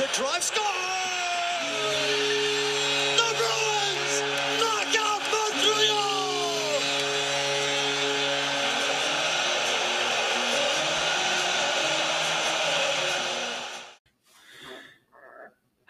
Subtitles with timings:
[0.00, 0.64] The drive score.
[3.18, 4.22] The Bruins
[4.58, 6.80] knock out Montreal.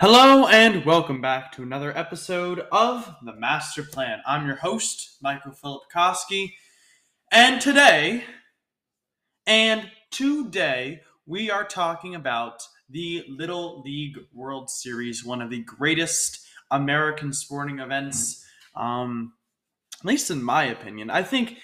[0.01, 4.23] Hello and welcome back to another episode of The Master Plan.
[4.27, 6.54] I'm your host, Michael Philip Koski,
[7.30, 8.24] and today,
[9.46, 16.46] and today, we are talking about the Little League World Series, one of the greatest
[16.71, 19.32] American sporting events, um,
[20.01, 21.10] at least in my opinion.
[21.10, 21.59] I think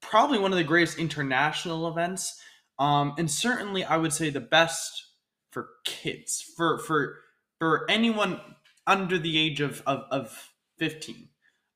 [0.00, 2.40] probably one of the greatest international events,
[2.78, 5.06] um, and certainly I would say the best
[5.50, 7.16] for kids, for for
[7.58, 8.40] for anyone
[8.86, 11.28] under the age of of, of 15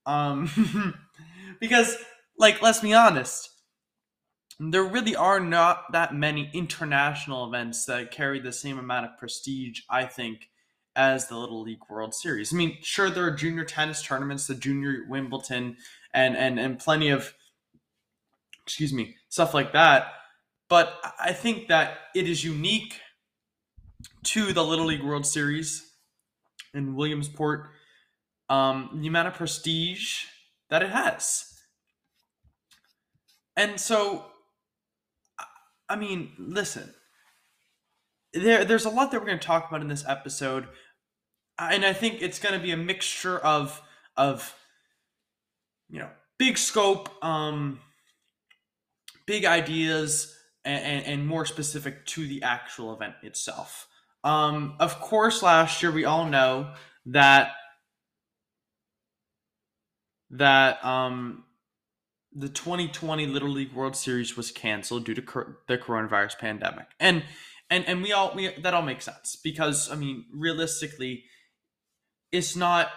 [0.07, 0.95] um
[1.61, 1.97] because
[2.39, 3.51] like let's be honest
[4.71, 9.81] there really are not that many international events that carry the same amount of prestige
[9.89, 10.49] i think
[10.95, 14.55] as the little league world series i mean sure there are junior tennis tournaments the
[14.55, 15.77] junior wimbledon
[16.13, 17.33] and and and plenty of
[18.65, 20.13] excuse me stuff like that
[20.69, 23.01] but i think that it is unique
[24.25, 25.91] to the Little League World Series
[26.75, 27.71] in Williamsport,
[28.49, 30.25] um, the amount of prestige
[30.71, 31.45] that it has.
[33.57, 34.27] And so,
[35.89, 36.93] I- mean, listen,
[38.33, 40.69] there, there's a lot that we're going to talk about in this episode,
[41.59, 43.81] and I think it's going to be a mixture of
[44.17, 44.55] of
[45.91, 47.81] you know big scope, um,
[49.27, 53.87] big ideas, and, and, and more specific to the actual event itself.
[54.25, 56.75] Um, of course, last year we all know
[57.07, 57.53] that
[60.31, 61.45] that um,
[62.35, 65.23] the 2020 Little League World Series was canceled due to
[65.69, 67.25] the coronavirus pandemic, and
[67.71, 71.25] and and we all we that all makes sense because I mean realistically,
[72.31, 72.91] it's not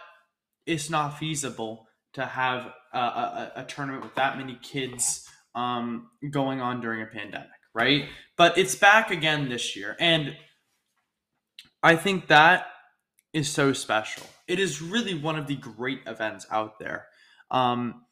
[0.65, 6.61] it's not feasible to have a, a, a tournament with that many kids um, going
[6.61, 8.05] on during a pandemic, right?
[8.37, 10.35] But it's back again this year, and
[11.83, 12.67] I think that
[13.33, 14.25] is so special.
[14.47, 17.07] It is really one of the great events out there.
[17.51, 18.05] Um,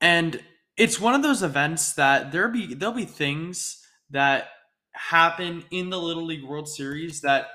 [0.00, 0.40] and
[0.76, 4.48] it's one of those events that there be there'll be things that
[4.92, 7.46] happen in the Little League World Series that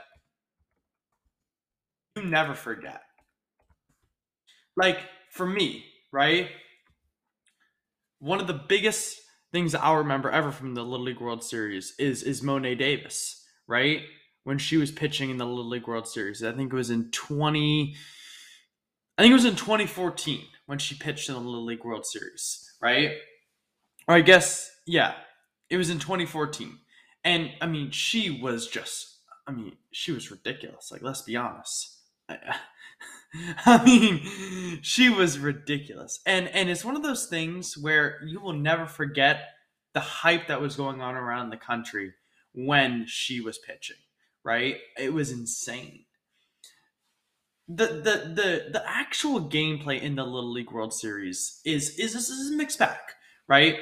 [2.15, 3.01] you never forget.
[4.77, 4.99] Like
[5.31, 6.49] for me, right?
[8.19, 9.19] One of the biggest
[9.51, 14.01] things I'll remember ever from the Little League World Series is is Mo'ne Davis, right?
[14.45, 16.43] when she was pitching in the Little League World Series.
[16.43, 17.95] I think it was in 20
[19.17, 22.73] I think it was in 2014 when she pitched in the Little League World Series,
[22.81, 23.11] right?
[24.07, 25.13] Or I guess yeah,
[25.69, 26.77] it was in 2014.
[27.23, 30.91] And I mean, she was just I mean, she was ridiculous.
[30.91, 31.99] Like let's be honest.
[32.29, 32.37] I,
[33.65, 36.19] I mean, she was ridiculous.
[36.25, 39.49] And and it's one of those things where you will never forget
[39.93, 42.13] the hype that was going on around the country
[42.53, 43.97] when she was pitching
[44.45, 44.77] right?
[44.97, 46.05] It was insane.
[47.67, 52.29] The the the the actual gameplay in the Little League World Series is is this
[52.29, 52.99] is a mixed bag,
[53.47, 53.79] right?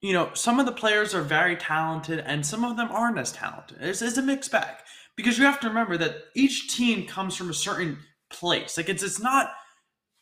[0.00, 3.32] You know, some of the players are very talented and some of them aren't as
[3.32, 3.78] talented.
[3.80, 4.76] It's, it's a mixed bag
[5.14, 7.98] because you have to remember that each team comes from a certain
[8.30, 8.76] place.
[8.76, 9.52] Like it's it's not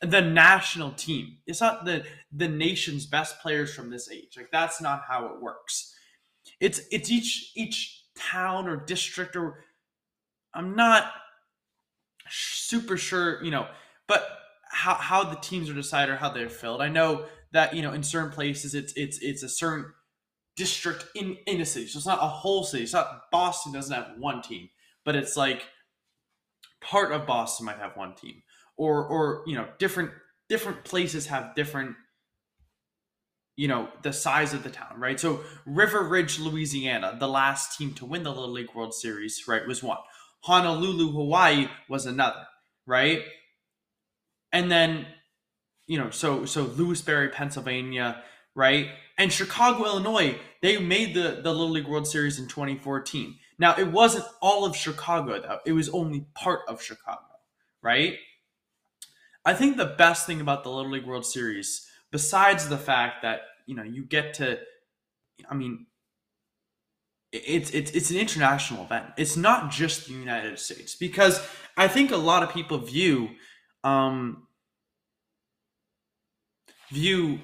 [0.01, 1.39] the national team.
[1.47, 4.35] It's not the the nation's best players from this age.
[4.37, 5.95] Like that's not how it works.
[6.61, 9.65] It's it's each each town or district or
[10.55, 11.13] I'm not
[12.31, 13.67] super sure, you know,
[14.07, 14.27] but
[14.71, 16.83] how how the teams are decided or how they're filled.
[16.83, 19.93] I know that you know in certain places it's it's it's a certain
[20.57, 22.85] district in in a city, so it's not a whole city.
[22.85, 24.69] It's not Boston doesn't have one team,
[25.05, 25.63] but it's like
[26.81, 28.43] part of Boston might have one team,
[28.77, 30.11] or or you know different
[30.49, 31.97] different places have different
[33.57, 37.93] you know the size of the town right so river ridge louisiana the last team
[37.93, 39.99] to win the little league world series right was one
[40.41, 42.47] honolulu hawaii was another
[42.87, 43.23] right
[44.53, 45.07] and then
[45.89, 48.23] you know, so so Lewisberry, Pennsylvania,
[48.55, 50.39] right, and Chicago, Illinois.
[50.63, 53.37] They made the the Little League World Series in 2014.
[53.59, 57.25] Now it wasn't all of Chicago though; it was only part of Chicago,
[57.83, 58.17] right?
[59.45, 63.41] I think the best thing about the Little League World Series, besides the fact that
[63.67, 64.59] you know you get to,
[65.51, 65.87] I mean,
[67.33, 69.07] it's it's it's an international event.
[69.17, 71.47] It's not just the United States because
[71.77, 73.31] I think a lot of people view
[73.85, 74.47] um,
[76.91, 77.41] view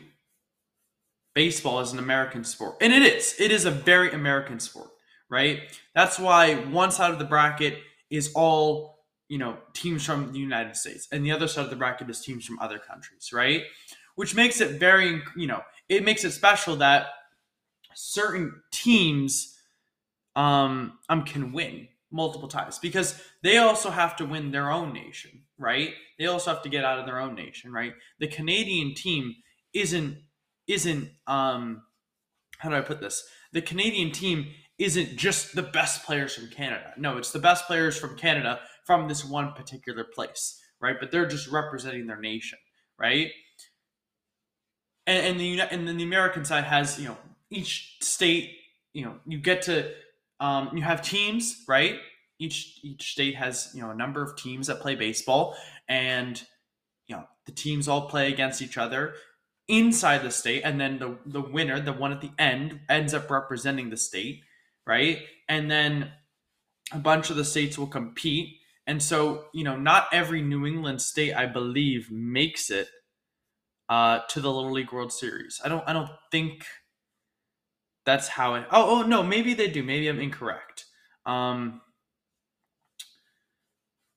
[1.35, 3.35] baseball as an American sport, and it is.
[3.39, 4.89] It is a very American sport,
[5.29, 5.61] right?
[5.95, 7.79] That's why one side of the bracket
[8.11, 11.77] is all you know teams from the United States, and the other side of the
[11.77, 13.65] bracket is teams from other countries, right?
[14.15, 15.61] Which makes it very you know
[15.91, 17.09] it makes it special that
[17.95, 19.54] certain teams
[20.37, 25.43] um, um can win multiple times because they also have to win their own nation,
[25.59, 25.91] right?
[26.19, 27.93] They also have to get out of their own nation, right?
[28.21, 29.35] The Canadian team
[29.75, 30.19] isn't
[30.67, 31.83] isn't um
[32.59, 33.23] how do I put this?
[33.53, 34.47] The Canadian team
[34.79, 36.93] isn't just the best players from Canada.
[36.97, 40.97] No, it's the best players from Canada from this one particular place, right?
[40.99, 42.59] But they're just representing their nation,
[42.99, 43.31] right?
[45.07, 47.19] And, and the and then the American side has you know
[47.51, 48.53] each state
[48.93, 49.93] you know you get to
[50.41, 51.99] um, you have teams right?
[52.39, 55.57] Each each state has you know a number of teams that play baseball
[55.89, 56.43] and
[57.07, 59.15] you know the teams all play against each other
[59.69, 63.31] inside the state and then the the winner the one at the end ends up
[63.31, 64.43] representing the state
[64.87, 65.21] right?
[65.49, 66.13] And then
[66.93, 68.57] a bunch of the states will compete.
[68.87, 72.89] And so you know not every new england state i believe makes it
[73.89, 75.61] uh to the little league world series.
[75.65, 76.67] I don't i don't think
[78.05, 79.83] that's how it oh oh no maybe they do.
[79.83, 80.85] Maybe i'm incorrect.
[81.27, 81.81] Um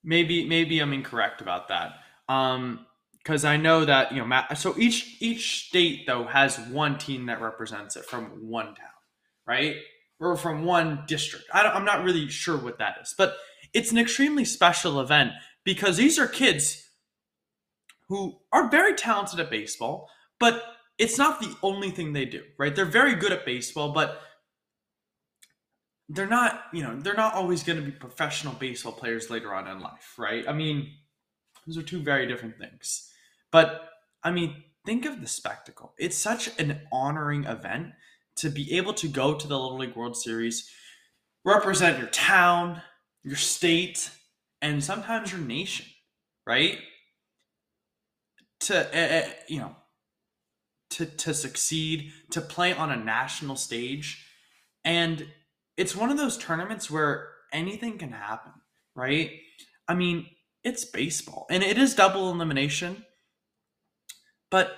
[0.04, 1.92] maybe maybe i'm incorrect about that.
[2.28, 2.86] Um
[3.28, 7.42] because I know that you know, so each each state though has one team that
[7.42, 8.96] represents it from one town,
[9.46, 9.76] right,
[10.18, 11.44] or from one district.
[11.52, 13.36] I don't, I am not really sure what that is, but
[13.74, 15.32] it's an extremely special event
[15.62, 16.88] because these are kids
[18.08, 20.08] who are very talented at baseball,
[20.40, 20.62] but
[20.98, 22.74] it's not the only thing they do, right?
[22.74, 24.20] They're very good at baseball, but
[26.08, 29.68] they're not, you know, they're not always going to be professional baseball players later on
[29.68, 30.44] in life, right?
[30.48, 30.90] I mean,
[31.66, 33.10] those are two very different things.
[33.52, 33.90] But
[34.24, 35.94] I mean, think of the spectacle.
[35.98, 37.92] It's such an honoring event
[38.36, 40.70] to be able to go to the Little League World Series,
[41.44, 42.82] represent your town,
[43.22, 44.10] your state,
[44.62, 45.86] and sometimes your nation,
[46.46, 46.78] right?
[48.60, 49.76] To uh, you know,
[50.90, 54.24] to to succeed, to play on a national stage,
[54.84, 55.26] and
[55.76, 58.52] it's one of those tournaments where anything can happen,
[58.94, 59.30] right?
[59.86, 60.26] I mean,
[60.64, 63.04] it's baseball, and it is double elimination
[64.50, 64.76] but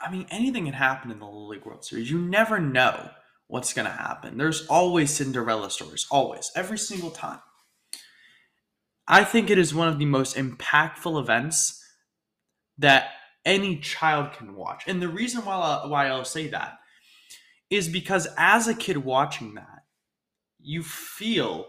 [0.00, 2.10] I mean, anything can happen in the Little League World Series.
[2.10, 3.10] You never know
[3.46, 4.36] what's going to happen.
[4.36, 7.40] There's always Cinderella stories, always, every single time.
[9.06, 11.80] I think it is one of the most impactful events
[12.78, 13.10] that
[13.44, 14.84] any child can watch.
[14.86, 16.78] And the reason why, I, why I'll say that
[17.70, 19.84] is because as a kid watching that,
[20.60, 21.66] you feel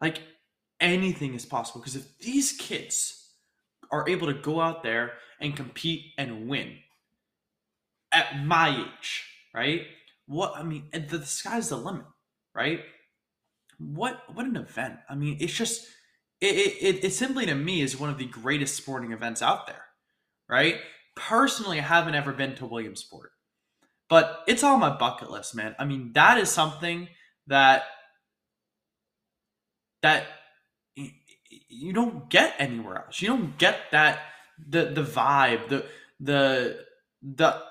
[0.00, 0.20] like
[0.80, 1.80] anything is possible.
[1.80, 3.32] Because if these kids
[3.90, 6.76] are able to go out there and compete and win
[8.12, 9.82] at my age, right?
[10.26, 12.04] What I mean, the, the sky's the limit,
[12.54, 12.80] right?
[13.78, 14.98] What what an event!
[15.08, 15.86] I mean, it's just
[16.40, 16.46] it,
[16.80, 19.84] it it simply to me is one of the greatest sporting events out there,
[20.48, 20.76] right?
[21.16, 23.32] Personally, I haven't ever been to Williamsport,
[24.08, 25.74] but it's on my bucket list, man.
[25.78, 27.08] I mean, that is something
[27.48, 27.84] that
[30.02, 30.26] that
[31.68, 33.20] you don't get anywhere else.
[33.20, 34.20] You don't get that
[34.58, 35.86] the the vibe, the
[36.20, 36.84] the
[37.22, 37.62] the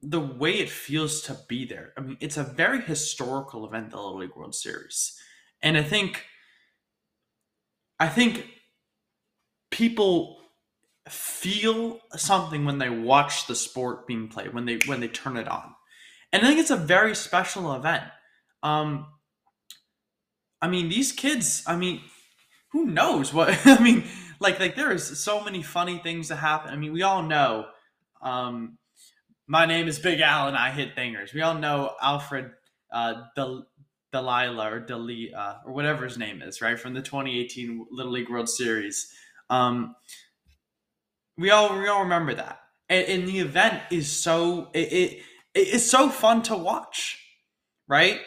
[0.00, 1.92] the way it feels to be there.
[1.96, 5.18] I mean, it's a very historical event, the Little League World Series,
[5.62, 6.24] and I think
[8.00, 8.46] I think
[9.70, 10.38] people
[11.08, 15.48] feel something when they watch the sport being played when they when they turn it
[15.48, 15.74] on,
[16.32, 18.04] and I think it's a very special event.
[18.62, 19.06] Um,
[20.60, 21.62] I mean, these kids.
[21.66, 22.02] I mean,
[22.72, 24.04] who knows what I mean?
[24.40, 26.72] Like, like there is so many funny things that happen.
[26.72, 27.66] I mean, we all know.
[28.22, 28.78] Um,
[29.46, 31.32] my name is Big Al, and I hit dingers.
[31.32, 32.50] We all know Alfred
[32.92, 33.67] uh, Del-
[34.12, 38.30] Delilah or Deli uh, or whatever his name is, right from the 2018 Little League
[38.30, 39.12] World Series.
[39.50, 39.94] Um,
[41.36, 45.22] we all we all remember that, and, and the event is so it, it
[45.54, 47.18] it's so fun to watch,
[47.86, 48.20] right?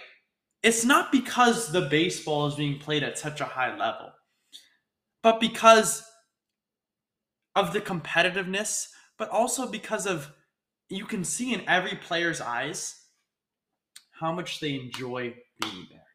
[0.64, 4.12] It's not because the baseball is being played at such a high level
[5.24, 6.04] but because
[7.56, 10.32] of the competitiveness, but also because of
[10.90, 13.00] you can see in every player's eyes
[14.20, 16.08] how much they enjoy being there,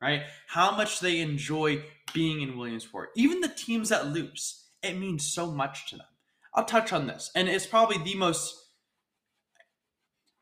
[0.00, 0.22] right?
[0.48, 1.82] How much they enjoy
[2.12, 3.10] being in Williamsport.
[3.16, 6.06] Even the teams that lose, it means so much to them.
[6.54, 8.54] I'll touch on this, and it's probably the most,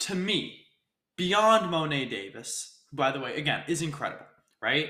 [0.00, 0.64] to me,
[1.16, 4.26] beyond Mo'ne Davis, who, by the way, again, is incredible,
[4.60, 4.88] right?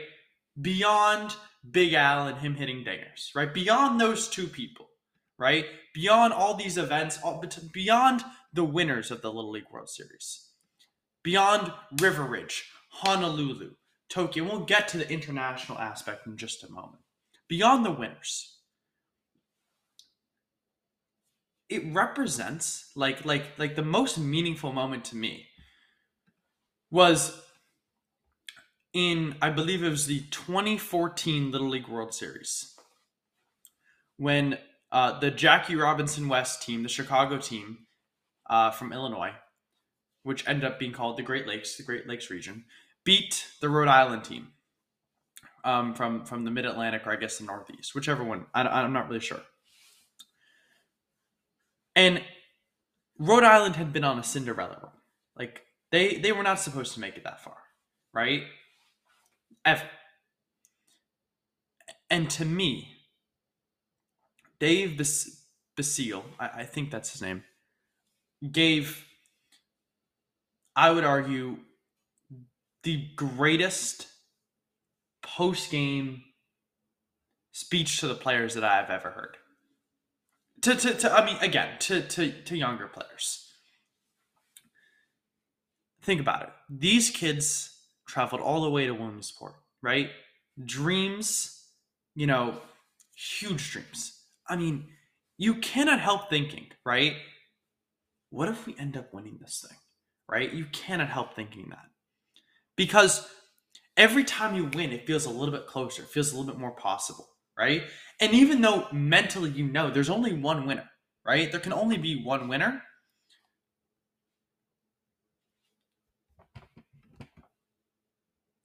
[0.60, 1.34] Beyond
[1.70, 3.52] Big Al and him hitting dingers, right?
[3.52, 4.88] Beyond those two people,
[5.38, 5.66] right?
[5.92, 8.24] Beyond all these events, all, beyond
[8.54, 10.48] the winners of the Little League World Series,
[11.22, 13.72] beyond River Ridge, Honolulu,
[14.08, 14.44] Tokyo.
[14.44, 17.02] We'll get to the international aspect in just a moment.
[17.48, 18.58] Beyond the winners,
[21.68, 25.46] it represents like like like the most meaningful moment to me
[26.90, 27.40] was
[28.92, 32.74] in I believe it was the 2014 Little League World Series
[34.16, 34.58] when
[34.92, 37.86] uh, the Jackie Robinson West team, the Chicago team
[38.50, 39.32] uh, from Illinois,
[40.22, 42.64] which ended up being called the Great Lakes, the Great Lakes region,
[43.04, 44.48] beat the Rhode Island team
[45.64, 48.46] um, from from the Mid Atlantic or I guess the Northeast, whichever one.
[48.54, 49.40] I, I'm not really sure.
[51.96, 52.22] And
[53.18, 54.92] Rhode Island had been on a Cinderella run.
[55.36, 57.56] Like they they were not supposed to make it that far,
[58.12, 58.42] right?
[59.64, 59.84] Ever.
[62.10, 62.88] And to me,
[64.58, 65.44] Dave Bas-
[65.76, 67.44] Basile, I, I think that's his name,
[68.50, 69.04] gave,
[70.76, 71.58] I would argue,
[72.82, 74.06] the greatest
[75.22, 76.22] post game
[77.52, 79.36] speech to the players that I've ever heard.
[80.62, 83.46] To, to, to I mean, again, to, to, to younger players.
[86.02, 86.48] Think about it.
[86.70, 87.76] These kids
[88.08, 90.10] traveled all the way to Williamsport, right?
[90.64, 91.64] Dreams,
[92.14, 92.56] you know,
[93.14, 94.18] huge dreams.
[94.48, 94.88] I mean,
[95.38, 97.14] you cannot help thinking, right?
[98.30, 99.78] What if we end up winning this thing,
[100.30, 100.52] right?
[100.52, 101.86] You cannot help thinking that.
[102.76, 103.28] Because
[103.96, 106.60] every time you win, it feels a little bit closer, it feels a little bit
[106.60, 107.82] more possible, right?
[108.20, 110.88] And even though mentally you know there's only one winner,
[111.26, 111.50] right?
[111.50, 112.82] There can only be one winner.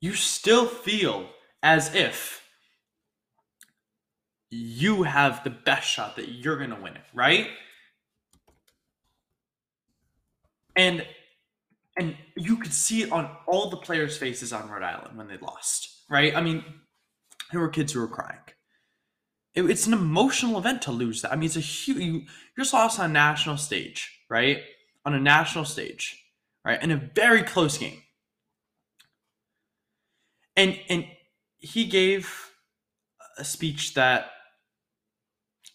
[0.01, 1.29] You still feel
[1.63, 2.43] as if
[4.51, 7.47] you have the best shot that you're going to win it, right?
[10.75, 11.05] And
[11.97, 15.37] and you could see it on all the players' faces on Rhode Island when they
[15.37, 16.35] lost, right?
[16.35, 16.63] I mean,
[17.51, 18.39] there were kids who were crying.
[19.53, 21.31] It, it's an emotional event to lose that.
[21.31, 21.97] I mean, it's a huge.
[21.99, 22.23] You,
[22.57, 24.61] just lost on a national stage, right?
[25.05, 26.21] On a national stage,
[26.65, 26.81] right?
[26.81, 28.01] In a very close game.
[30.57, 31.05] And and
[31.57, 32.51] he gave
[33.37, 34.31] a speech that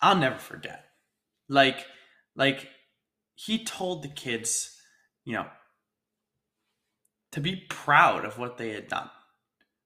[0.00, 0.84] I'll never forget.
[1.48, 1.86] Like,
[2.36, 2.68] like
[3.34, 4.76] he told the kids,
[5.24, 5.46] you know,
[7.32, 9.10] to be proud of what they had done.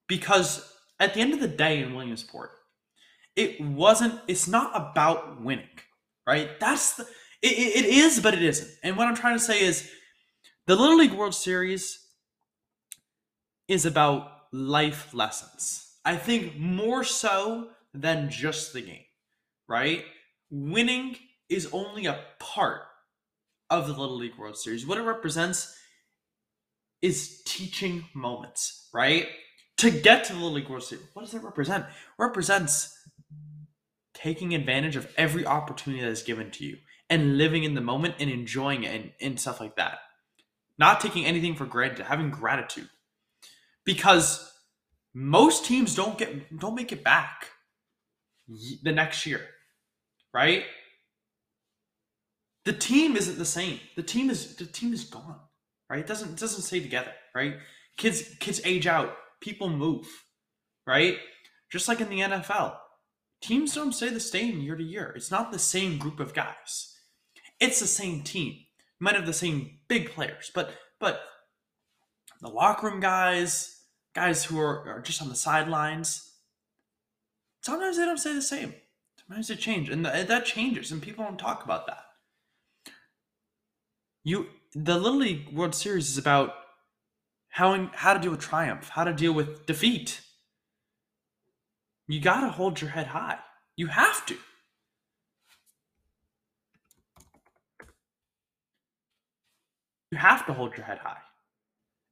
[0.08, 2.50] Because at the end of the day in Williamsport,
[3.36, 5.68] it wasn't, it's not about winning,
[6.26, 6.58] right?
[6.60, 7.04] That's the,
[7.42, 8.70] it, it is, but it isn't.
[8.82, 9.90] And what I'm trying to say is
[10.66, 12.06] the Little League World Series
[13.66, 15.96] is about life lessons.
[16.04, 19.04] I think more so than just the game
[19.68, 20.04] right?
[20.50, 21.16] Winning
[21.48, 22.82] is only a part
[23.70, 24.86] of the Little League World Series.
[24.86, 25.76] What it represents
[27.04, 29.28] is teaching moments, right?
[29.78, 31.86] To get to the Little League World what does it represent?
[32.18, 32.96] Represents
[34.14, 36.78] taking advantage of every opportunity that is given to you
[37.10, 39.98] and living in the moment and enjoying it and, and stuff like that.
[40.78, 42.88] Not taking anything for granted, having gratitude.
[43.84, 44.52] Because
[45.12, 47.50] most teams don't get don't make it back
[48.82, 49.42] the next year
[50.34, 50.64] right?
[52.64, 53.80] The team isn't the same.
[53.96, 55.40] The team is the team is gone,
[55.88, 56.00] right?
[56.00, 57.54] It doesn't it doesn't stay together, right?
[57.96, 60.06] Kids kids age out, people move,
[60.86, 61.18] right?
[61.70, 62.76] Just like in the NFL,
[63.42, 65.12] teams don't stay the same year to year.
[65.16, 66.98] It's not the same group of guys.
[67.60, 68.52] It's the same team.
[68.52, 71.20] You might have the same big players, but but
[72.40, 73.80] the locker room guys,
[74.14, 76.32] guys who are, are just on the sidelines,
[77.62, 78.74] sometimes they don't stay the same.
[79.26, 82.04] Sometimes it change, and th- that changes, and people don't talk about that.
[84.22, 86.54] You, the Little League World Series is about
[87.48, 90.20] how how to deal with triumph, how to deal with defeat.
[92.06, 93.38] You got to hold your head high.
[93.76, 94.36] You have to.
[100.10, 101.22] You have to hold your head high.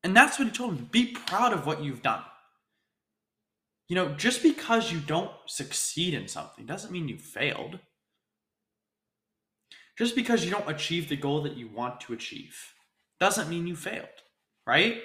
[0.03, 0.89] And that's what he told him.
[0.91, 2.23] Be proud of what you've done
[3.93, 7.79] you know, just because you don't succeed in something doesn't mean you failed.
[9.99, 12.57] Just because you don't achieve the goal that you want to achieve
[13.21, 14.09] doesn't mean you failed,
[14.67, 15.03] right?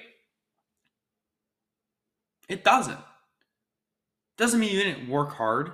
[2.48, 3.00] It doesn't.
[4.38, 5.72] Doesn't mean you didn't work hard.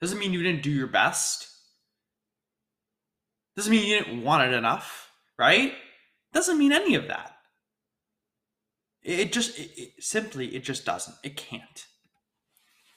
[0.00, 1.48] Doesn't mean you didn't do your best.
[3.56, 5.74] Doesn't mean you didn't want it enough, right?
[6.32, 7.36] Doesn't mean any of that.
[9.02, 11.16] It just it, it, simply it just doesn't.
[11.22, 11.86] It can't.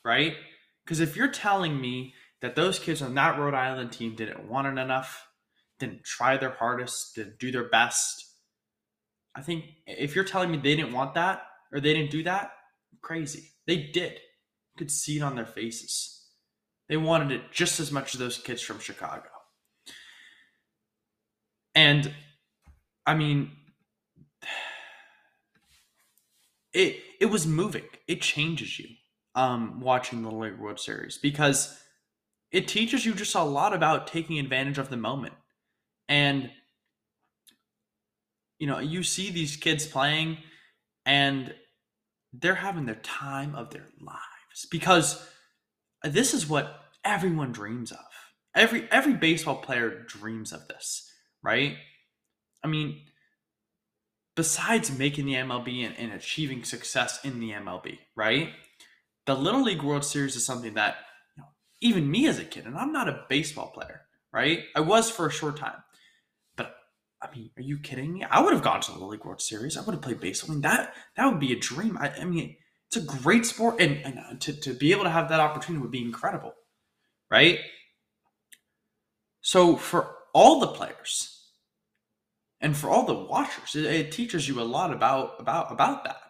[0.04, 0.36] Right?
[0.84, 4.68] Because if you're telling me that those kids on that Rhode Island team didn't want
[4.68, 5.28] it enough,
[5.80, 8.26] didn't try their hardest, didn't do their best,
[9.36, 12.54] I think if you're telling me they didn't want that or they didn't do that,
[13.02, 13.52] crazy.
[13.68, 14.14] They did.
[14.14, 16.28] You could see it on their faces.
[16.88, 19.28] They wanted it just as much as those kids from Chicago.
[21.74, 22.14] And
[23.06, 23.52] I mean,
[26.74, 27.84] it it was moving.
[28.08, 28.88] It changes you
[29.34, 31.78] um, watching the League World Series because
[32.52, 35.34] it teaches you just a lot about taking advantage of the moment.
[36.08, 36.52] And
[38.60, 40.38] you know, you see these kids playing
[41.06, 41.54] and
[42.34, 45.28] they're having their time of their lives because
[46.04, 48.00] this is what everyone dreams of.
[48.56, 51.12] Every every baseball player dreams of this,
[51.44, 51.76] right?
[52.64, 53.02] I mean,
[54.36, 58.50] besides making the MLB and, and achieving success in the MLB, right?
[59.26, 60.96] The Little League World Series is something that
[61.36, 61.50] you know,
[61.82, 64.60] even me as a kid, and I'm not a baseball player, right?
[64.76, 65.84] I was for a short time.
[67.22, 68.24] I mean, are you kidding me?
[68.24, 69.78] I would have gone to the League World Series.
[69.78, 70.52] I would have played baseball.
[70.52, 71.98] I mean, that that would be a dream.
[72.00, 72.56] I, I mean,
[72.88, 75.82] it's a great sport, and, and uh, to, to be able to have that opportunity
[75.82, 76.54] would be incredible,
[77.32, 77.60] right?
[79.42, 81.50] So for all the players
[82.62, 86.22] and for all the watchers, it, it teaches you a lot about about about that,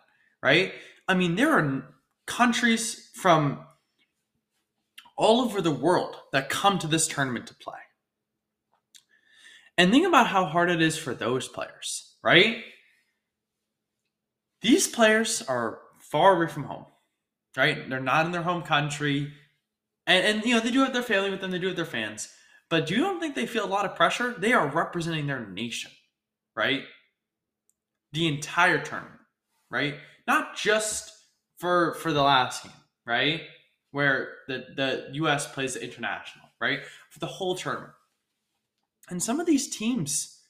[0.41, 0.73] right?
[1.07, 1.83] I mean, there are
[2.27, 3.65] countries from
[5.17, 7.79] all over the world that come to this tournament to play.
[9.77, 12.63] And think about how hard it is for those players, right?
[14.61, 16.85] These players are far away from home,
[17.57, 17.89] right?
[17.89, 19.33] They're not in their home country.
[20.07, 21.85] And, and you know, they do have their family with them, they do have their
[21.85, 22.29] fans.
[22.69, 24.33] But do you don't think they feel a lot of pressure?
[24.37, 25.91] They are representing their nation,
[26.55, 26.83] right?
[28.13, 29.19] The entire tournament,
[29.69, 29.95] right?
[30.25, 31.11] Not just
[31.57, 32.73] for for the last game,
[33.05, 33.41] right?
[33.91, 36.79] Where the the US plays the international, right?
[37.11, 37.93] For the whole tournament.
[39.09, 40.41] And some of these teams,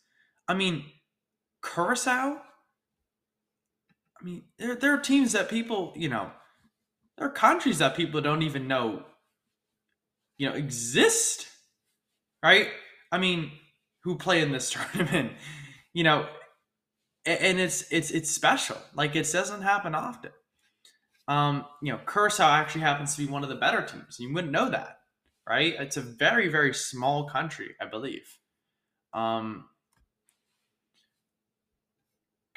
[0.47, 0.85] I mean,
[1.63, 2.41] Curacao,
[4.19, 6.31] I mean, there, there are teams that people, you know,
[7.17, 9.03] there are countries that people don't even know,
[10.37, 11.47] you know, exist,
[12.43, 12.67] right?
[13.11, 13.51] I mean,
[14.03, 15.33] who play in this tournament,
[15.93, 16.27] you know,
[17.25, 18.77] and it's it's it's special.
[18.93, 20.31] Like it doesn't happen often.
[21.27, 24.17] Um, you know, Curacao actually happens to be one of the better teams.
[24.19, 24.99] You wouldn't know that,
[25.49, 25.73] right?
[25.79, 28.37] It's a very very small country, I believe.
[29.15, 29.65] Um,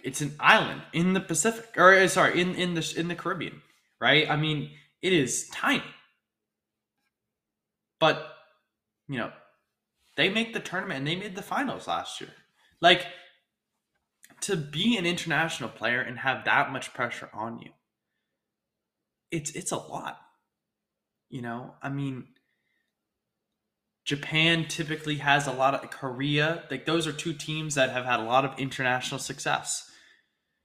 [0.03, 3.63] it's an island in the Pacific, or uh, sorry, in in the in the Caribbean,
[4.01, 4.29] right?
[4.29, 5.83] I mean, it is tiny,
[8.01, 8.35] but
[9.09, 9.33] you know,
[10.17, 12.31] they make the tournament and they made the finals last year.
[12.81, 13.07] Like
[14.43, 17.71] to be an international player and have that much pressure on you,
[19.31, 20.19] it's it's a lot.
[21.31, 22.29] You know, I mean,
[24.09, 26.65] Japan typically has a lot of Korea.
[26.71, 29.91] Like those are two teams that have had a lot of international success.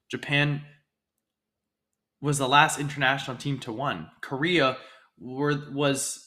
[0.09, 0.61] Japan
[2.21, 4.07] was the last international team to win.
[4.21, 4.77] Korea
[5.19, 6.25] were, was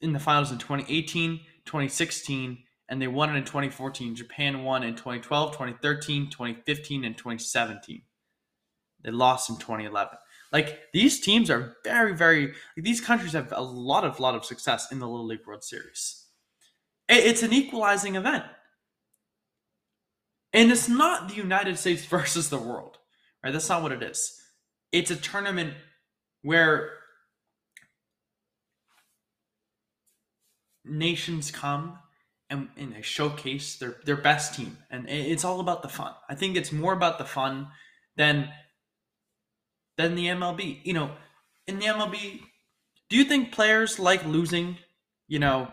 [0.00, 2.56] in the finals in 2018, 2016,
[2.88, 4.16] and they won it in 2014.
[4.16, 8.00] Japan won in 2012, 2013, 2015, and 2017.
[9.04, 10.16] They lost in 2011.
[10.54, 12.46] Like these teams are very, very.
[12.46, 15.62] Like, these countries have a lot of, lot of success in the Little League World
[15.62, 16.22] Series.
[17.08, 18.44] It's an equalizing event.
[20.52, 22.98] And it's not the United States versus the world,
[23.44, 23.52] right?
[23.52, 24.40] That's not what it is.
[24.92, 25.74] It's a tournament
[26.42, 26.90] where
[30.84, 31.98] nations come
[32.48, 34.78] and, and they showcase their, their best team.
[34.90, 36.12] And it's all about the fun.
[36.28, 37.68] I think it's more about the fun
[38.16, 38.48] than
[39.96, 40.80] than the MLB.
[40.84, 41.10] You know,
[41.66, 42.40] in the MLB,
[43.08, 44.78] do you think players like losing?
[45.26, 45.72] You know,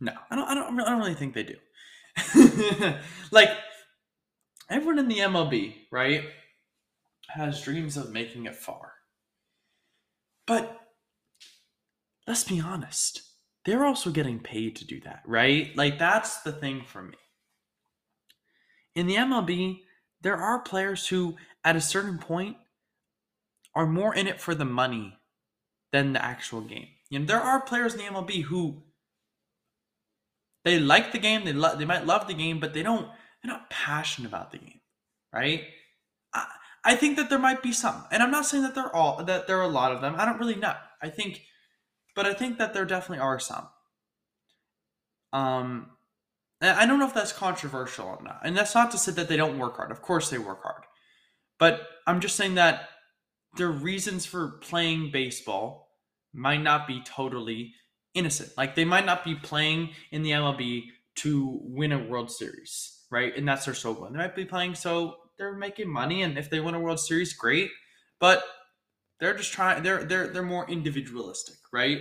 [0.00, 0.48] no, I don't.
[0.48, 0.80] I don't.
[0.80, 1.56] I don't really think they do.
[3.30, 3.50] like
[4.70, 6.24] everyone in the MLB, right,
[7.28, 8.92] has dreams of making it far.
[10.46, 10.80] But
[12.26, 13.22] let's be honest,
[13.64, 15.76] they're also getting paid to do that, right?
[15.76, 17.16] Like that's the thing for me.
[18.94, 19.80] In the MLB,
[20.22, 22.56] there are players who, at a certain point,
[23.74, 25.18] are more in it for the money
[25.92, 26.88] than the actual game.
[27.08, 28.82] You know, there are players in the MLB who
[30.64, 31.44] They like the game.
[31.44, 33.06] They lo- they might love the game, but they don't.
[33.42, 34.80] They're not passionate about the game,
[35.32, 35.64] right?
[36.34, 36.46] I,
[36.84, 39.46] I think that there might be some, and I'm not saying that they're all that
[39.46, 40.14] there are a lot of them.
[40.16, 40.74] I don't really know.
[41.02, 41.42] I think,
[42.14, 43.68] but I think that there definitely are some.
[45.32, 45.90] Um,
[46.60, 49.36] I don't know if that's controversial or not, and that's not to say that they
[49.36, 49.90] don't work hard.
[49.90, 50.84] Of course, they work hard,
[51.58, 52.88] but I'm just saying that
[53.56, 55.88] their reasons for playing baseball
[56.32, 57.74] might not be totally
[58.14, 58.50] innocent.
[58.56, 60.84] Like they might not be playing in the MLB
[61.16, 63.36] to win a World Series, right?
[63.36, 64.08] And that's their sole goal.
[64.10, 67.32] They might be playing so they're making money, and if they win a World Series,
[67.32, 67.70] great.
[68.18, 68.42] But
[69.18, 69.82] they're just trying.
[69.82, 72.00] They're they're they're more individualistic, right?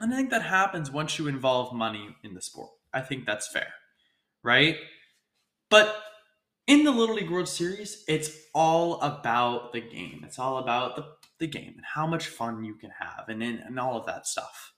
[0.00, 2.70] And I think that happens once you involve money in the sport.
[2.92, 3.68] I think that's fair,
[4.42, 4.76] right?
[5.68, 5.94] But
[6.66, 10.22] in the Little League World Series, it's all about the game.
[10.24, 11.04] It's all about the,
[11.38, 14.26] the game and how much fun you can have and, and, and all of that
[14.26, 14.69] stuff,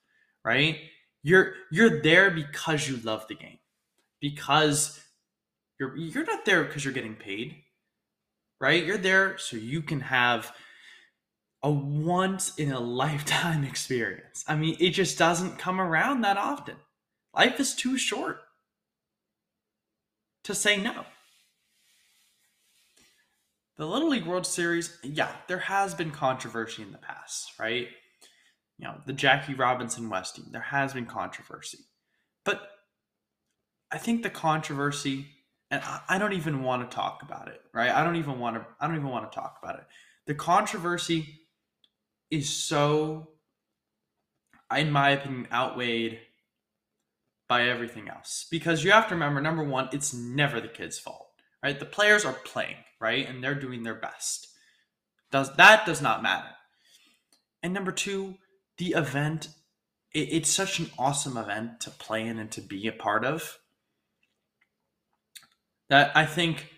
[0.44, 0.78] right?
[1.22, 3.58] You're you're there because you love the game.
[4.20, 5.00] Because
[5.78, 7.56] you're you're not there because you're getting paid,
[8.60, 8.84] right?
[8.84, 10.54] You're there so you can have
[11.62, 14.44] a once in a lifetime experience.
[14.48, 16.76] I mean, it just doesn't come around that often.
[17.34, 18.40] Life is too short
[20.44, 21.04] to say no.
[23.76, 27.88] The Little League World Series, yeah, there has been controversy in the past, right?
[28.82, 31.78] You know, the Jackie Robinson West team, there has been controversy.
[32.44, 32.68] But
[33.92, 35.26] I think the controversy,
[35.70, 37.92] and I don't even want to talk about it, right?
[37.92, 39.84] I don't even want to, I don't even want to talk about it.
[40.26, 41.42] The controversy
[42.28, 43.28] is so,
[44.76, 46.18] in my opinion, outweighed
[47.48, 48.48] by everything else.
[48.50, 51.28] Because you have to remember, number one, it's never the kid's fault,
[51.62, 51.78] right?
[51.78, 53.28] The players are playing, right?
[53.28, 54.48] And they're doing their best.
[55.30, 56.50] Does that does not matter.
[57.62, 58.38] And number two,
[58.82, 59.48] the event,
[60.12, 63.58] it, it's such an awesome event to play in and to be a part of
[65.88, 66.68] that I think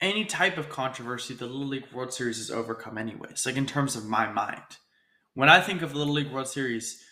[0.00, 3.44] any type of controversy the Little League World Series is overcome anyways.
[3.44, 4.62] Like in terms of my mind.
[5.34, 7.02] When I think of the Little League World Series,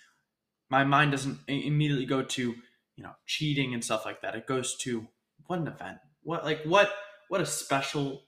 [0.70, 2.54] my mind doesn't immediately go to,
[2.96, 4.34] you know, cheating and stuff like that.
[4.34, 5.08] It goes to
[5.46, 5.98] what an event.
[6.22, 6.90] What like what
[7.28, 8.22] what a special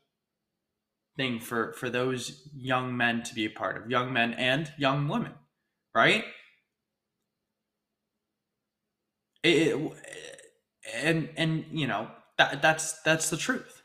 [1.16, 5.08] thing for for those young men to be a part of, young men and young
[5.08, 5.32] women,
[5.94, 6.24] right?
[9.42, 10.40] It, it,
[10.94, 13.82] and and you know that that's that's the truth.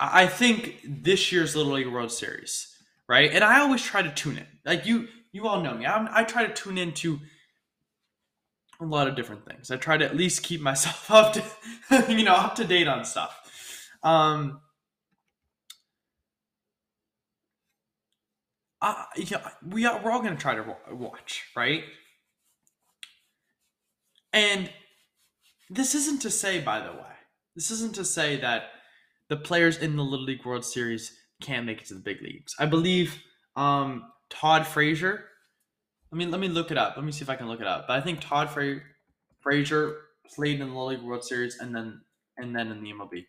[0.00, 2.74] I think this year's Little League World Series,
[3.06, 3.30] right?
[3.30, 4.46] And I always try to tune in.
[4.64, 5.84] Like you, you all know me.
[5.84, 7.20] I'm, I try to tune into
[8.80, 9.70] a lot of different things.
[9.70, 11.44] I try to at least keep myself up to,
[12.08, 13.38] you know, up to date on stuff.
[14.02, 14.60] Um,
[18.82, 21.84] I, yeah, we are, we're all going to try to watch, right?
[24.32, 24.70] And
[25.68, 27.12] this isn't to say, by the way,
[27.54, 28.70] this isn't to say that
[29.28, 32.54] the players in the Little League World Series can't make it to the big leagues.
[32.58, 33.22] I believe
[33.56, 35.24] um, Todd Frazier.
[36.10, 36.96] Let me let me look it up.
[36.96, 37.86] Let me see if I can look it up.
[37.86, 38.80] But I think Todd Fra-
[39.40, 39.96] Frazier
[40.34, 42.00] played in the Little League World Series and then
[42.36, 43.26] and then in the MLB.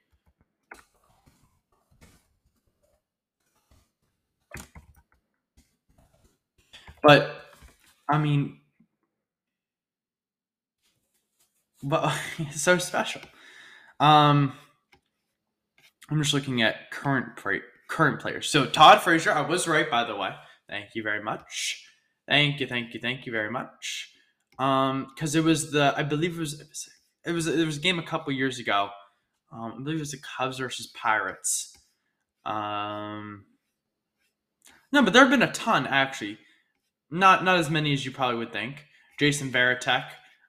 [7.04, 7.32] But
[8.08, 8.60] I mean,
[11.84, 13.22] but it's so special.
[14.00, 14.54] Um,
[16.10, 17.30] I'm just looking at current
[17.88, 18.50] current players.
[18.50, 20.32] So Todd Frazier, I was right by the way.
[20.70, 21.86] Thank you very much.
[22.28, 24.14] Thank you, thank you, thank you very much.
[24.60, 26.90] Um, because it was the I believe it was it was
[27.26, 28.90] it was, it was a game a couple years ago.
[29.52, 31.76] Um, I believe it was the Cubs versus Pirates.
[32.46, 33.46] Um,
[34.92, 36.38] no, but there have been a ton actually.
[37.12, 38.86] Not not as many as you probably would think.
[39.20, 40.06] Jason Varitek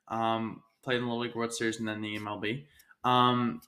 [0.09, 2.65] um, played in the Little League World Series and then the MLB.
[3.05, 3.61] Um,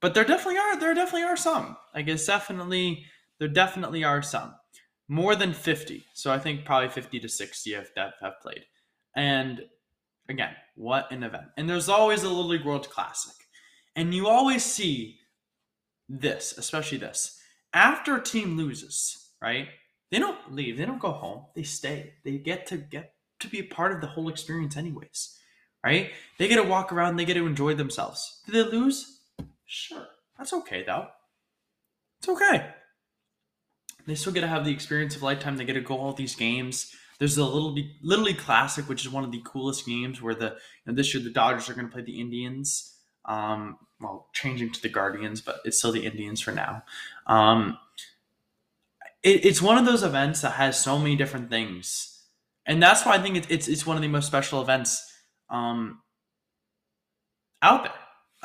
[0.00, 1.76] but there definitely are there definitely are some.
[1.94, 3.04] I guess definitely
[3.38, 4.54] there definitely are some.
[5.08, 6.04] More than 50.
[6.14, 8.64] So I think probably 50 to 60 have, have played.
[9.14, 9.62] And
[10.28, 11.46] again, what an event.
[11.56, 13.34] And there's always a Little League World Classic.
[13.94, 15.18] And you always see
[16.08, 17.38] this, especially this.
[17.74, 19.68] After a team loses, right?
[20.12, 20.76] They don't leave.
[20.76, 21.46] They don't go home.
[21.54, 22.12] They stay.
[22.22, 25.38] They get to get to be a part of the whole experience anyways.
[25.82, 26.12] Right?
[26.38, 28.42] They get to walk around, they get to enjoy themselves.
[28.46, 29.20] Did they lose?
[29.64, 30.06] Sure.
[30.36, 31.08] That's okay though.
[32.20, 32.68] It's okay.
[34.06, 35.56] They still get to have the experience of lifetime.
[35.56, 36.94] They get to go all these games.
[37.18, 40.92] There's a little Little Classic, which is one of the coolest games where the you
[40.92, 42.96] know, this year the Dodgers are going to play the Indians.
[43.24, 46.82] Um, well, changing to the Guardians, but it's still the Indians for now.
[47.26, 47.78] Um,
[49.22, 52.24] it, it's one of those events that has so many different things,
[52.66, 55.04] and that's why I think it, it's it's one of the most special events
[55.50, 56.02] um,
[57.62, 57.92] out there.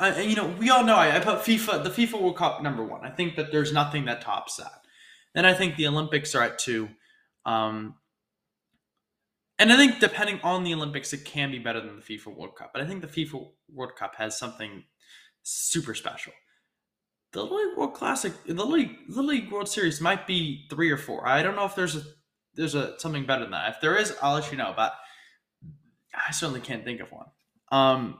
[0.00, 2.84] And, you know, we all know I, I put FIFA, the FIFA World Cup number
[2.84, 3.04] one.
[3.04, 4.82] I think that there's nothing that tops that.
[5.34, 6.88] Then I think the Olympics are at two.
[7.44, 7.96] Um,
[9.58, 12.54] and I think depending on the Olympics, it can be better than the FIFA World
[12.54, 12.70] Cup.
[12.72, 14.84] But I think the FIFA World Cup has something
[15.42, 16.32] super special.
[17.32, 21.28] The League World Classic, the League, the League World Series might be three or four.
[21.28, 22.02] I don't know if there's a
[22.54, 23.74] there's a something better than that.
[23.74, 24.72] If there is, I'll let you know.
[24.74, 24.94] But
[26.14, 27.26] I certainly can't think of one.
[27.70, 28.18] Um,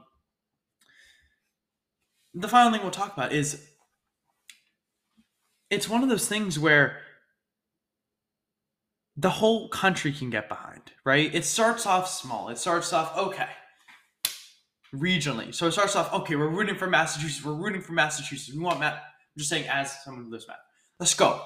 [2.33, 3.67] the final thing we'll talk about is
[5.69, 6.99] it's one of those things where
[9.17, 11.33] the whole country can get behind, right?
[11.33, 12.49] It starts off small.
[12.49, 13.49] It starts off, okay,
[14.93, 15.53] regionally.
[15.53, 17.45] So it starts off, okay, we're rooting for Massachusetts.
[17.45, 18.55] We're rooting for Massachusetts.
[18.55, 18.93] We want Matt.
[18.93, 20.57] I'm just saying, as someone who lives Matt,
[20.99, 21.41] let's go.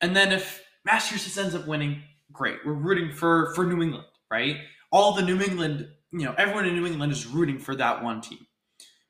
[0.00, 2.58] And then if Massachusetts ends up winning, great.
[2.64, 4.56] We're rooting for for New England, right?
[4.92, 8.20] All the New England, you know, everyone in New England is rooting for that one
[8.20, 8.46] team,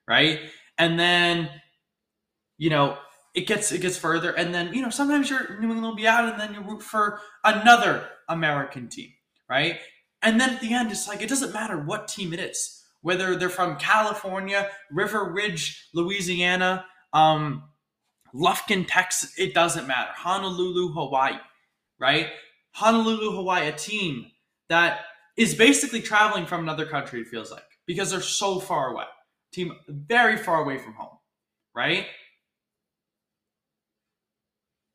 [0.09, 0.41] right?
[0.79, 1.51] And then,
[2.59, 2.97] you know,
[3.35, 6.07] it gets it gets further, and then you know sometimes your New England will be
[6.07, 9.11] out, and then you root for another American team,
[9.49, 9.79] right?
[10.23, 13.37] And then at the end, it's like it doesn't matter what team it is, whether
[13.37, 17.63] they're from California, River Ridge, Louisiana, um,
[18.35, 19.33] Lufkin, Texas.
[19.39, 20.11] It doesn't matter.
[20.13, 21.39] Honolulu, Hawaii,
[22.01, 22.31] right?
[22.73, 24.33] Honolulu, Hawaii, a team
[24.69, 25.03] that
[25.37, 27.21] is basically traveling from another country.
[27.21, 29.05] It feels like because they're so far away.
[29.53, 31.17] Team very far away from home,
[31.77, 32.07] right?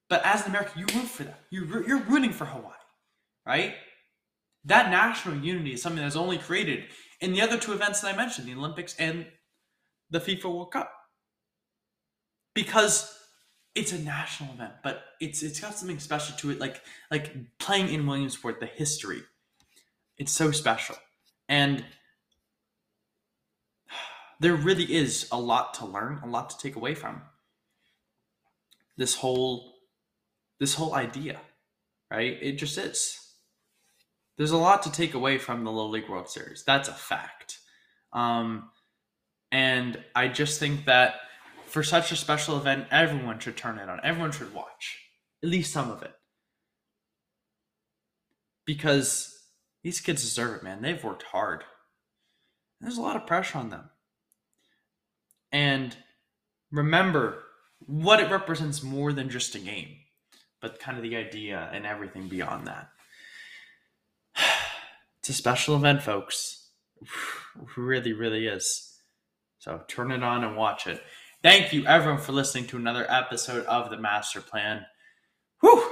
[0.09, 1.39] But as an American, you root for that.
[1.49, 2.73] You, you're rooting for Hawaii,
[3.45, 3.75] right?
[4.65, 6.83] That national unity is something that's only created
[7.21, 9.27] in the other two events that I mentioned, the Olympics and
[10.09, 10.91] the FIFA World Cup.
[12.53, 13.17] Because
[13.75, 17.89] it's a national event, but it's it's got something special to it, like like playing
[17.89, 19.21] in Williamsport, the history.
[20.17, 20.95] It's so special.
[21.47, 21.85] And
[24.41, 27.21] there really is a lot to learn, a lot to take away from
[28.97, 29.75] this whole
[30.59, 31.39] this whole idea,
[32.09, 32.37] right?
[32.41, 33.20] It just is.
[34.37, 36.63] There's a lot to take away from the Little League World Series.
[36.63, 37.59] That's a fact.
[38.13, 38.69] Um,
[39.51, 41.15] and I just think that
[41.65, 43.99] for such a special event, everyone should turn it on.
[44.03, 44.99] Everyone should watch
[45.43, 46.13] at least some of it.
[48.65, 49.47] Because
[49.83, 50.81] these kids deserve it, man.
[50.81, 51.63] They've worked hard.
[52.79, 53.89] There's a lot of pressure on them.
[55.51, 55.95] And
[56.71, 57.43] remember
[57.85, 59.97] what it represents more than just a game
[60.61, 62.89] but kind of the idea and everything beyond that.
[65.31, 66.71] A special event, folks.
[67.77, 68.99] Really, really is.
[69.59, 71.01] So turn it on and watch it.
[71.41, 74.85] Thank you, everyone, for listening to another episode of the Master Plan.
[75.61, 75.89] Whew!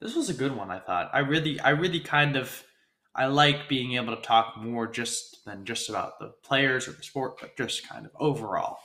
[0.00, 1.10] This was a good one, I thought.
[1.12, 2.64] I really, I really kind of,
[3.14, 7.04] I like being able to talk more just than just about the players or the
[7.04, 8.78] sport, but just kind of overall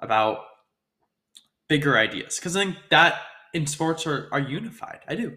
[0.00, 0.40] about
[1.68, 2.36] bigger ideas.
[2.36, 3.20] Because I think that
[3.54, 5.02] in sports are, are unified.
[5.06, 5.36] I do.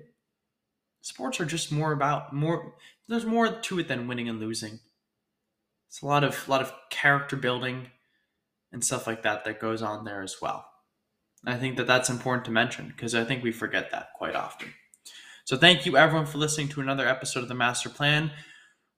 [1.01, 2.75] Sports are just more about more
[3.07, 4.79] there's more to it than winning and losing.
[5.87, 7.87] It's a lot of a lot of character building
[8.71, 10.65] and stuff like that that goes on there as well.
[11.45, 14.73] I think that that's important to mention because I think we forget that quite often.
[15.43, 18.31] So thank you everyone for listening to another episode of the Master Plan.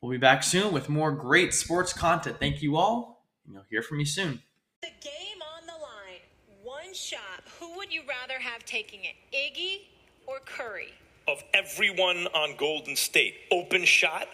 [0.01, 2.37] We'll be back soon with more great sports content.
[2.37, 4.41] Thank you all, and you'll hear from me soon.
[4.81, 6.19] The game on the line.
[6.61, 7.43] One shot.
[7.59, 9.87] Who would you rather have taking it, Iggy
[10.27, 10.93] or Curry?
[11.27, 13.36] Of everyone on Golden State.
[13.51, 14.27] Open shot,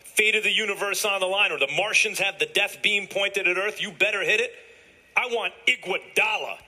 [0.00, 3.48] fate of the universe on the line, or the Martians have the death beam pointed
[3.48, 3.80] at Earth.
[3.80, 4.52] You better hit it.
[5.16, 6.58] I want Iguodala